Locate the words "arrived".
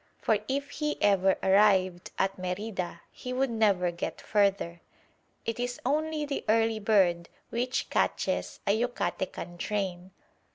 1.43-2.09